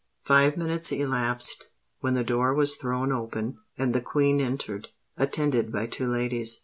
[0.23, 1.69] Five minutes elapsed,
[1.99, 6.59] when the door was thrown open, and the Queen entered, attended by two ladies.